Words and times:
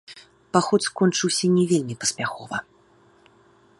Паход 0.55 0.81
скончыўся 0.89 1.45
не 1.57 1.63
вельмі 1.73 1.95
паспяхова. 2.05 2.57